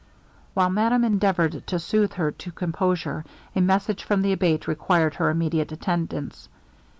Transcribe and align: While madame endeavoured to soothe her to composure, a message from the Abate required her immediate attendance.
While 0.55 0.71
madame 0.71 1.03
endeavoured 1.03 1.67
to 1.67 1.77
soothe 1.77 2.13
her 2.13 2.31
to 2.31 2.51
composure, 2.51 3.23
a 3.55 3.61
message 3.61 4.03
from 4.03 4.23
the 4.23 4.31
Abate 4.33 4.67
required 4.67 5.13
her 5.17 5.29
immediate 5.29 5.71
attendance. 5.71 6.49